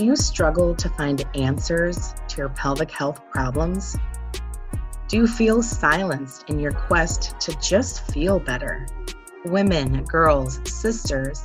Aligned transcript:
Do 0.00 0.06
you 0.06 0.16
struggle 0.16 0.74
to 0.76 0.88
find 0.88 1.22
answers 1.34 2.14
to 2.28 2.38
your 2.38 2.48
pelvic 2.48 2.90
health 2.90 3.20
problems? 3.30 3.98
Do 5.08 5.18
you 5.18 5.26
feel 5.26 5.62
silenced 5.62 6.48
in 6.48 6.58
your 6.58 6.72
quest 6.72 7.38
to 7.40 7.54
just 7.60 8.10
feel 8.10 8.40
better? 8.40 8.86
Women, 9.44 10.02
girls, 10.04 10.58
sisters, 10.64 11.44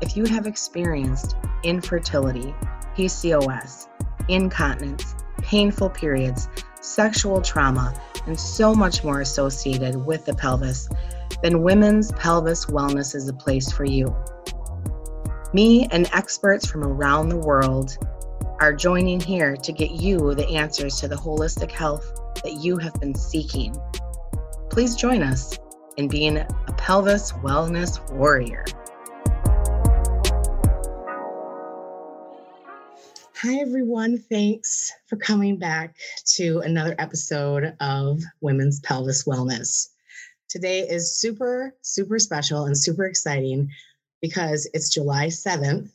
if 0.00 0.16
you 0.16 0.24
have 0.24 0.48
experienced 0.48 1.36
infertility, 1.62 2.52
PCOS, 2.96 3.86
incontinence, 4.26 5.14
painful 5.38 5.90
periods, 5.90 6.48
sexual 6.80 7.40
trauma, 7.40 7.94
and 8.26 8.36
so 8.36 8.74
much 8.74 9.04
more 9.04 9.20
associated 9.20 9.94
with 9.94 10.24
the 10.24 10.34
pelvis, 10.34 10.88
then 11.40 11.62
Women's 11.62 12.10
Pelvis 12.10 12.66
Wellness 12.66 13.14
is 13.14 13.28
a 13.28 13.32
place 13.32 13.70
for 13.70 13.84
you. 13.84 14.12
Me 15.54 15.86
and 15.90 16.08
experts 16.14 16.66
from 16.66 16.82
around 16.82 17.28
the 17.28 17.36
world 17.36 17.98
are 18.58 18.72
joining 18.72 19.20
here 19.20 19.54
to 19.54 19.70
get 19.70 19.90
you 19.90 20.34
the 20.34 20.48
answers 20.48 20.96
to 20.96 21.06
the 21.06 21.14
holistic 21.14 21.70
health 21.70 22.18
that 22.42 22.54
you 22.54 22.78
have 22.78 22.94
been 23.00 23.14
seeking. 23.14 23.76
Please 24.70 24.96
join 24.96 25.22
us 25.22 25.58
in 25.98 26.08
being 26.08 26.38
a 26.38 26.46
pelvis 26.78 27.32
wellness 27.32 28.00
warrior. 28.12 28.64
Hi, 33.42 33.56
everyone. 33.56 34.16
Thanks 34.16 34.90
for 35.06 35.16
coming 35.16 35.58
back 35.58 35.96
to 36.36 36.60
another 36.60 36.94
episode 36.98 37.76
of 37.78 38.22
Women's 38.40 38.80
Pelvis 38.80 39.24
Wellness. 39.24 39.90
Today 40.48 40.80
is 40.80 41.14
super, 41.14 41.74
super 41.82 42.18
special 42.18 42.64
and 42.64 42.78
super 42.78 43.04
exciting 43.04 43.68
because 44.22 44.68
it's 44.72 44.88
July 44.88 45.26
7th 45.26 45.90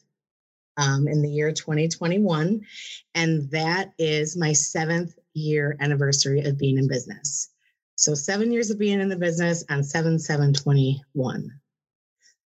um, 0.78 1.08
in 1.08 1.22
the 1.24 1.30
year 1.30 1.52
2021. 1.52 2.62
And 3.16 3.50
that 3.50 3.94
is 3.98 4.38
my 4.38 4.54
seventh 4.54 5.18
year 5.34 5.76
anniversary 5.80 6.42
of 6.42 6.58
being 6.58 6.78
in 6.78 6.88
business. 6.88 7.50
So, 7.96 8.14
seven 8.14 8.52
years 8.52 8.70
of 8.70 8.78
being 8.78 9.00
in 9.00 9.10
the 9.10 9.16
business 9.16 9.64
on 9.70 9.84
7 9.84 10.20
7 10.20 10.54
21. 10.54 11.52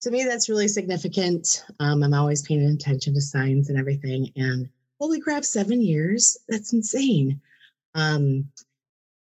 To 0.03 0.11
me, 0.11 0.25
that's 0.25 0.49
really 0.49 0.69
significant. 0.69 1.65
Um, 1.81 2.03
I'm 2.03 2.15
always 2.15 2.43
paying 2.43 2.65
attention 2.67 3.15
to 3.15 3.21
signs 3.21 3.69
and 3.69 3.79
everything. 3.79 4.31
And 4.37 4.69
holy 5.01 5.21
crap, 5.21 5.45
seven 5.45 5.83
years? 5.83 6.39
That's 6.49 6.73
insane. 6.73 7.41
Um, 7.95 8.49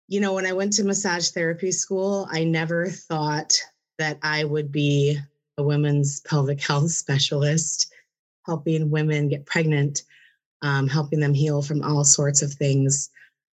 you 0.09 0.21
know, 0.21 0.33
when 0.33 0.47
I 0.47 0.53
went 0.53 0.75
to 0.75 0.85
massage 0.85 1.29
therapy 1.31 1.73
school, 1.73 2.27
I 2.31 2.45
never 2.45 2.87
thought 2.87 3.53
that 3.99 4.19
I 4.23 4.45
would 4.45 4.73
be 4.73 5.19
a 5.59 5.63
women's 5.63 6.21
pelvic 6.21 6.63
health 6.63 6.91
specialist, 6.91 7.93
helping 8.47 8.91
women 8.91 9.29
get 9.29 9.45
pregnant, 9.45 10.05
um, 10.63 10.89
helping 10.89 11.21
them 11.21 11.35
heal 11.35 11.61
from 11.61 11.83
all 11.83 12.05
sorts 12.05 12.41
of 12.41 12.53
things. 12.53 13.11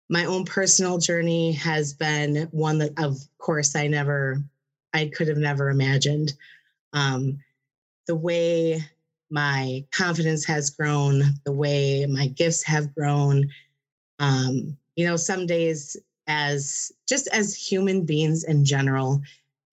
My 0.09 0.25
own 0.25 0.43
personal 0.43 0.97
journey 0.97 1.53
has 1.53 1.93
been 1.93 2.49
one 2.51 2.79
that, 2.79 2.91
of 2.97 3.17
course, 3.37 3.75
I 3.75 3.87
never, 3.87 4.43
I 4.93 5.09
could 5.15 5.29
have 5.29 5.37
never 5.37 5.69
imagined. 5.69 6.33
Um, 6.91 7.39
the 8.07 8.15
way 8.15 8.81
my 9.29 9.85
confidence 9.91 10.43
has 10.45 10.71
grown, 10.71 11.23
the 11.45 11.53
way 11.53 12.05
my 12.07 12.27
gifts 12.27 12.63
have 12.63 12.93
grown. 12.93 13.49
Um, 14.19 14.75
you 14.95 15.05
know, 15.05 15.15
some 15.15 15.45
days 15.45 15.95
as 16.27 16.91
just 17.07 17.27
as 17.27 17.55
human 17.55 18.05
beings 18.05 18.43
in 18.43 18.65
general, 18.65 19.21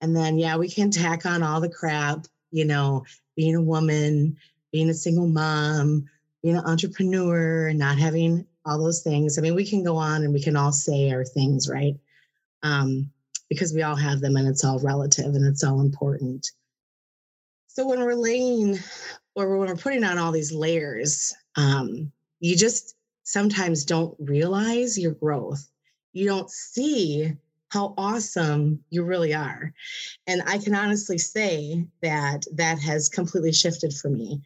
and 0.01 0.15
then, 0.15 0.39
yeah, 0.39 0.57
we 0.57 0.69
can 0.69 0.91
tack 0.91 1.27
on 1.27 1.43
all 1.43 1.61
the 1.61 1.69
crap, 1.69 2.27
you 2.51 2.65
know, 2.65 3.05
being 3.37 3.57
a 3.57 3.63
woman, 3.63 4.37
being 4.73 4.91
a 4.91 4.95
single 4.95 5.27
mom, 5.27 6.09
being 6.43 6.57
an 6.57 6.65
entrepreneur, 6.65 7.69
and 7.69 7.79
not 7.79 7.99
having 7.99 8.47
all 8.65 8.79
those 8.79 9.03
things. 9.03 9.39
I 9.39 9.41
mean, 9.43 9.55
we 9.55 9.67
can 9.67 9.83
go 9.83 9.97
on 9.97 10.23
and 10.23 10.33
we 10.33 10.43
can 10.43 10.57
all 10.57 10.73
say 10.73 11.11
our 11.11 11.25
things, 11.25 11.69
right? 11.69 11.95
Um, 12.63 13.11
because 13.49 13.73
we 13.73 13.83
all 13.83 13.97
have 13.97 14.21
them 14.21 14.37
and 14.37 14.47
it's 14.47 14.65
all 14.65 14.79
relative 14.81 15.35
and 15.35 15.47
it's 15.47 15.65
all 15.65 15.81
important. 15.81 16.51
So 17.67 17.87
when 17.87 18.01
we're 18.01 18.15
laying 18.15 18.79
or 19.35 19.57
when 19.57 19.69
we're 19.69 19.77
putting 19.77 20.05
on 20.05 20.19
all 20.19 20.33
these 20.33 20.53
layers, 20.53 21.35
um, 21.57 22.13
you 22.41 22.57
just 22.57 22.95
sometimes 23.23 23.85
don't 23.85 24.15
realize 24.19 24.99
your 24.99 25.13
growth. 25.13 25.67
You 26.13 26.27
don't 26.27 26.51
see 26.51 27.33
how 27.71 27.95
awesome 27.99 28.83
you 28.91 29.05
really 29.05 29.35
are. 29.35 29.73
And 30.27 30.43
I 30.47 30.59
can 30.59 30.75
honestly 30.75 31.19
say 31.19 31.87
that 32.03 32.45
that 32.55 32.79
has 32.81 33.09
completely 33.09 33.53
shifted 33.53 33.93
for 33.95 34.09
me. 34.09 34.41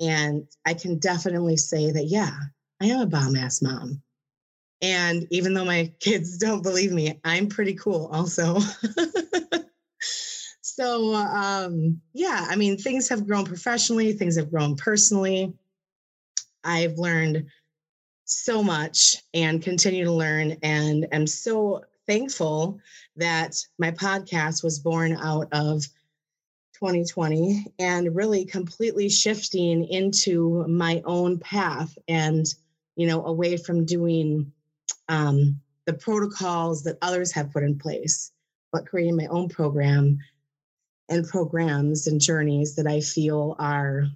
And 0.00 0.46
I 0.66 0.74
can 0.74 0.98
definitely 0.98 1.56
say 1.56 1.90
that, 1.90 2.04
yeah, 2.04 2.32
I 2.80 2.86
am 2.86 3.00
a 3.00 3.06
bomb 3.06 3.36
ass 3.36 3.62
mom. 3.62 4.02
And 4.82 5.26
even 5.30 5.54
though 5.54 5.64
my 5.64 5.92
kids 6.00 6.36
don't 6.38 6.62
believe 6.62 6.92
me, 6.92 7.18
I'm 7.24 7.48
pretty 7.48 7.74
cool 7.74 8.10
also. 8.12 8.58
so, 10.60 11.14
um, 11.14 12.00
yeah, 12.12 12.46
I 12.48 12.56
mean, 12.56 12.76
things 12.76 13.08
have 13.08 13.26
grown 13.26 13.46
professionally, 13.46 14.12
things 14.12 14.36
have 14.36 14.50
grown 14.50 14.76
personally. 14.76 15.54
I've 16.62 16.98
learned 16.98 17.46
so 18.24 18.62
much 18.62 19.22
and 19.32 19.62
continue 19.62 20.04
to 20.04 20.12
learn 20.12 20.56
and 20.62 21.06
am 21.12 21.26
so 21.28 21.84
thankful 22.06 22.78
that 23.16 23.56
my 23.78 23.90
podcast 23.90 24.62
was 24.62 24.78
born 24.78 25.12
out 25.12 25.48
of 25.52 25.82
2020 26.74 27.66
and 27.78 28.14
really 28.14 28.44
completely 28.44 29.08
shifting 29.08 29.84
into 29.84 30.66
my 30.68 31.02
own 31.04 31.38
path 31.38 31.96
and 32.06 32.46
you 32.96 33.06
know 33.06 33.24
away 33.24 33.56
from 33.56 33.86
doing 33.86 34.52
um, 35.08 35.60
the 35.86 35.94
protocols 35.94 36.82
that 36.82 36.98
others 37.00 37.32
have 37.32 37.52
put 37.52 37.62
in 37.62 37.78
place 37.78 38.32
but 38.72 38.86
creating 38.86 39.16
my 39.16 39.26
own 39.26 39.48
program 39.48 40.18
and 41.08 41.26
programs 41.26 42.06
and 42.06 42.20
journeys 42.20 42.74
that 42.74 42.86
i 42.86 43.00
feel 43.00 43.56
are 43.58 44.06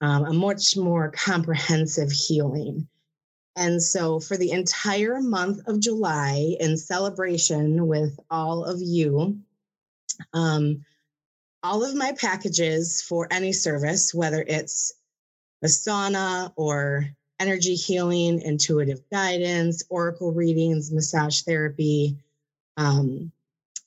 um, 0.00 0.24
a 0.24 0.32
much 0.32 0.76
more 0.76 1.10
comprehensive 1.10 2.10
healing 2.10 2.88
and 3.58 3.82
so, 3.82 4.20
for 4.20 4.36
the 4.36 4.52
entire 4.52 5.20
month 5.20 5.66
of 5.66 5.80
July, 5.80 6.54
in 6.60 6.76
celebration 6.76 7.88
with 7.88 8.16
all 8.30 8.64
of 8.64 8.80
you, 8.80 9.40
um, 10.32 10.84
all 11.64 11.84
of 11.84 11.96
my 11.96 12.12
packages 12.12 13.02
for 13.02 13.26
any 13.32 13.52
service, 13.52 14.14
whether 14.14 14.44
it's 14.46 14.92
a 15.64 15.66
sauna 15.66 16.52
or 16.54 17.08
energy 17.40 17.74
healing, 17.74 18.40
intuitive 18.42 19.00
guidance, 19.10 19.82
oracle 19.90 20.30
readings, 20.30 20.92
massage 20.92 21.40
therapy, 21.40 22.16
um, 22.76 23.32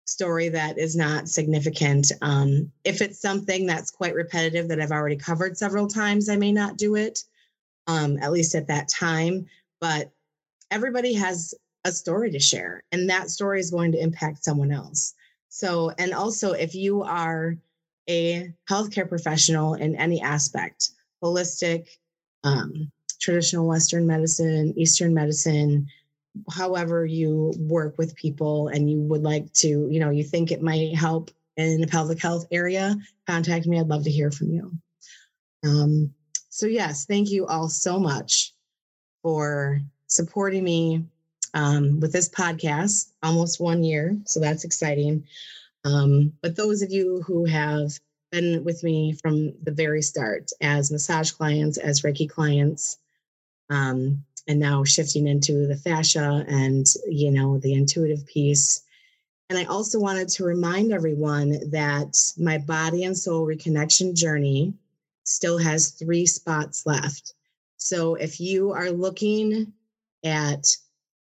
story 0.07 0.49
that 0.51 0.79
is 0.79 0.97
not 0.97 1.29
significant. 1.29 2.13
Um, 2.21 2.73
if 2.85 3.01
it's 3.01 3.21
something 3.21 3.67
that's 3.67 3.91
quite 3.91 4.15
repetitive 4.15 4.69
that 4.69 4.81
I've 4.81 4.91
already 4.91 5.17
covered 5.17 5.57
several 5.57 5.87
times, 5.87 6.29
I 6.29 6.37
may 6.37 6.53
not 6.53 6.77
do 6.77 6.97
it, 6.97 7.25
um, 7.87 8.19
at 8.19 8.33
least 8.33 8.55
at 8.55 8.67
that 8.69 8.89
time. 8.89 9.47
But 9.83 10.13
everybody 10.71 11.13
has 11.15 11.55
a 11.85 11.91
story 11.91 12.31
to 12.31 12.39
share, 12.39 12.85
and 12.93 13.11
that 13.11 13.31
story 13.31 13.59
is 13.59 13.73
going 13.73 13.91
to 13.91 14.01
impact 14.01 14.45
someone 14.45 14.71
else. 14.71 15.15
So, 15.49 15.91
and 15.99 16.15
also 16.15 16.53
if 16.53 16.77
you 16.77 17.03
are 17.03 17.57
a 18.09 18.53
healthcare 18.71 19.09
professional 19.09 19.75
in 19.75 19.97
any 19.97 20.23
aspect, 20.23 20.91
holistic, 21.21 21.89
um, 22.45 22.93
traditional 23.21 23.67
Western 23.67 24.07
medicine, 24.07 24.73
Eastern 24.77 25.13
medicine, 25.13 25.89
however 26.49 27.05
you 27.05 27.53
work 27.59 27.99
with 27.99 28.15
people 28.15 28.69
and 28.69 28.89
you 28.89 29.01
would 29.01 29.25
like 29.25 29.53
to, 29.55 29.89
you 29.91 29.99
know, 29.99 30.11
you 30.11 30.23
think 30.23 30.53
it 30.53 30.63
might 30.63 30.95
help 30.95 31.33
in 31.57 31.81
the 31.81 31.89
pelvic 31.89 32.23
health 32.23 32.47
area, 32.53 32.95
contact 33.27 33.67
me. 33.67 33.81
I'd 33.81 33.89
love 33.89 34.05
to 34.05 34.11
hear 34.13 34.31
from 34.31 34.53
you. 34.53 34.73
Um, 35.65 36.15
so, 36.51 36.67
yes, 36.67 37.05
thank 37.05 37.31
you 37.31 37.47
all 37.47 37.69
so 37.69 37.99
much 37.99 38.55
for 39.23 39.81
supporting 40.07 40.65
me 40.65 41.05
um, 41.55 42.01
with 42.01 42.13
this 42.13 42.29
podcast, 42.29 43.11
almost 43.23 43.61
one 43.61 43.85
year. 43.85 44.17
So, 44.25 44.41
that's 44.41 44.65
exciting. 44.65 45.25
Um, 45.85 46.33
but 46.43 46.57
those 46.57 46.83
of 46.83 46.93
you 46.93 47.23
who 47.23 47.45
have 47.45 47.93
been 48.31 48.65
with 48.65 48.83
me 48.83 49.15
from 49.23 49.53
the 49.63 49.73
very 49.73 50.03
start 50.03 50.51
as 50.61 50.91
massage 50.91 51.33
clients, 51.33 51.77
as 51.77 52.03
Reiki 52.03 52.29
clients, 52.29 52.99
um, 53.69 54.25
and 54.49 54.59
now 54.59 54.85
shifting 54.85 55.27
into 55.27 55.67
the 55.67 55.77
fascia 55.77 56.45
and 56.49 56.87
you 57.09 57.31
know 57.31 57.59
the 57.59 57.75
intuitive 57.75 58.27
piece 58.27 58.83
and 59.51 59.59
i 59.59 59.65
also 59.65 60.01
wanted 60.01 60.29
to 60.29 60.45
remind 60.45 60.93
everyone 60.93 61.71
that 61.71 62.17
my 62.39 62.59
body 62.59 63.05
and 63.05 63.17
soul 63.17 63.47
reconnection 63.47 64.15
journey 64.15 64.73
still 65.25 65.59
has 65.59 65.91
three 65.91 66.27
spots 66.27 66.87
left 66.87 67.35
so 67.83 68.15
if 68.15 68.41
you 68.41 68.73
are 68.73 68.91
looking 68.91 69.73
at 70.25 70.77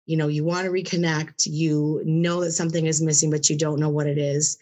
you 0.06 0.16
know 0.16 0.28
you 0.28 0.44
want 0.44 0.64
to 0.64 0.70
reconnect 0.72 1.46
you 1.46 2.02
know 2.04 2.40
that 2.40 2.52
something 2.52 2.86
is 2.86 3.02
missing 3.02 3.30
but 3.30 3.50
you 3.50 3.56
don't 3.56 3.80
know 3.80 3.88
what 3.88 4.06
it 4.06 4.18
is 4.18 4.58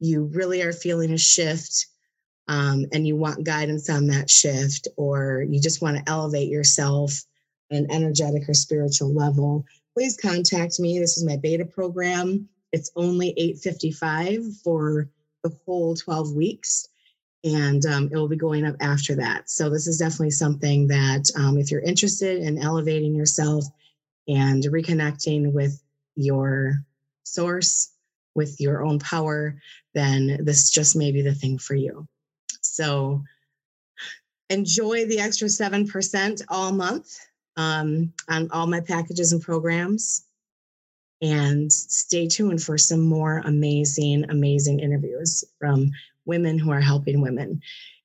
you 0.00 0.24
really 0.34 0.62
are 0.62 0.72
feeling 0.72 1.12
a 1.12 1.18
shift 1.18 1.86
um, 2.48 2.86
and 2.92 3.06
you 3.06 3.14
want 3.14 3.44
guidance 3.44 3.90
on 3.90 4.06
that 4.06 4.30
shift 4.30 4.88
or 4.96 5.44
you 5.48 5.60
just 5.60 5.82
want 5.82 5.96
to 5.96 6.10
elevate 6.10 6.48
yourself 6.48 7.24
an 7.70 7.86
energetic 7.90 8.48
or 8.48 8.54
spiritual 8.54 9.14
level, 9.14 9.64
please 9.94 10.16
contact 10.16 10.80
me. 10.80 10.98
This 10.98 11.16
is 11.16 11.24
my 11.24 11.36
beta 11.36 11.64
program. 11.64 12.48
It's 12.72 12.90
only 12.96 13.30
855 13.36 14.42
for 14.64 15.08
the 15.42 15.56
whole 15.64 15.94
12 15.94 16.34
weeks 16.34 16.88
and 17.44 17.84
um, 17.86 18.08
it 18.10 18.16
will 18.16 18.28
be 18.28 18.36
going 18.36 18.64
up 18.66 18.76
after 18.80 19.14
that. 19.16 19.48
So 19.48 19.70
this 19.70 19.86
is 19.86 19.98
definitely 19.98 20.30
something 20.30 20.88
that 20.88 21.30
um, 21.36 21.56
if 21.58 21.70
you're 21.70 21.80
interested 21.80 22.42
in 22.42 22.58
elevating 22.58 23.14
yourself 23.14 23.64
and 24.26 24.62
reconnecting 24.64 25.52
with 25.52 25.80
your 26.16 26.84
source, 27.22 27.92
with 28.34 28.60
your 28.60 28.84
own 28.84 28.98
power, 28.98 29.56
then 29.94 30.38
this 30.44 30.70
just 30.70 30.96
may 30.96 31.12
be 31.12 31.22
the 31.22 31.34
thing 31.34 31.58
for 31.58 31.74
you. 31.74 32.06
So 32.60 33.22
enjoy 34.50 35.06
the 35.06 35.20
extra 35.20 35.48
7% 35.48 36.42
all 36.48 36.72
month 36.72 37.18
um, 37.56 38.12
on 38.28 38.50
all 38.50 38.66
my 38.66 38.80
packages 38.80 39.32
and 39.32 39.42
programs. 39.42 40.24
And 41.20 41.72
stay 41.72 42.28
tuned 42.28 42.62
for 42.62 42.78
some 42.78 43.00
more 43.00 43.38
amazing, 43.44 44.30
amazing 44.30 44.78
interviews 44.78 45.44
from 45.58 45.90
women 46.28 46.58
who 46.58 46.70
are 46.70 46.80
helping 46.80 47.20
women. 47.20 47.60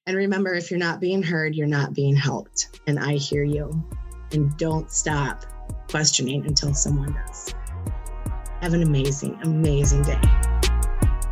And 0.08 0.18
remember, 0.18 0.54
if 0.54 0.72
you're 0.72 0.80
not 0.80 1.00
being 1.00 1.22
heard, 1.22 1.56
you're 1.56 1.68
not 1.68 1.94
being 1.94 2.16
helped. 2.16 2.82
And 2.88 2.98
I 2.98 3.16
hear 3.16 3.44
you. 3.44 3.84
And 4.32 4.58
don't 4.58 4.92
stop 4.92 5.46
questioning 5.90 6.46
until 6.48 6.74
someone 6.74 7.14
does. 7.14 7.54
Have 8.62 8.74
an 8.74 8.82
amazing, 8.82 9.38
amazing 9.44 10.02
day. 10.04 10.20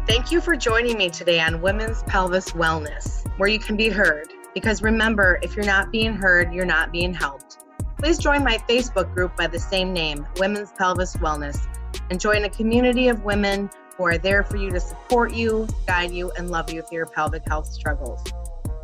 Thank 0.05 0.31
you 0.31 0.41
for 0.41 0.55
joining 0.55 0.97
me 0.97 1.09
today 1.09 1.39
on 1.39 1.61
Women's 1.61 2.03
Pelvis 2.03 2.51
Wellness, 2.51 3.25
where 3.37 3.49
you 3.49 3.59
can 3.59 3.77
be 3.77 3.89
heard. 3.89 4.27
Because 4.53 4.81
remember, 4.81 5.39
if 5.41 5.55
you're 5.55 5.65
not 5.65 5.91
being 5.91 6.13
heard, 6.13 6.53
you're 6.53 6.65
not 6.65 6.91
being 6.91 7.13
helped. 7.13 7.63
Please 7.97 8.17
join 8.17 8.43
my 8.43 8.57
Facebook 8.69 9.13
group 9.13 9.35
by 9.37 9.47
the 9.47 9.59
same 9.59 9.93
name, 9.93 10.27
Women's 10.37 10.71
Pelvis 10.73 11.15
Wellness, 11.17 11.67
and 12.09 12.19
join 12.19 12.43
a 12.43 12.49
community 12.49 13.07
of 13.07 13.23
women 13.23 13.69
who 13.97 14.05
are 14.05 14.17
there 14.17 14.43
for 14.43 14.57
you 14.57 14.69
to 14.71 14.79
support 14.79 15.33
you, 15.33 15.67
guide 15.85 16.11
you, 16.11 16.31
and 16.37 16.49
love 16.49 16.71
you 16.71 16.81
through 16.81 16.97
your 16.97 17.05
pelvic 17.05 17.47
health 17.47 17.67
struggles. 17.67 18.23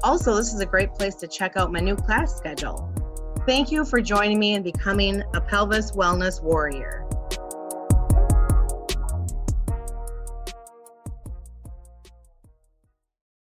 Also, 0.03 0.35
this 0.35 0.53
is 0.53 0.59
a 0.59 0.65
great 0.65 0.93
place 0.93 1.15
to 1.15 1.27
check 1.27 1.57
out 1.57 1.71
my 1.71 1.79
new 1.79 1.95
class 1.95 2.35
schedule. 2.35 2.93
Thank 3.45 3.71
you 3.71 3.85
for 3.85 4.01
joining 4.01 4.39
me 4.39 4.55
and 4.55 4.63
becoming 4.63 5.23
a 5.33 5.41
pelvis 5.41 5.91
wellness 5.91 6.43
warrior. 6.43 7.06